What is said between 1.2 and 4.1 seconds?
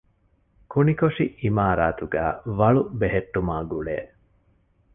އިމާރާތުގައި ވަޅު ބެހެއްޓުމާގުޅޭ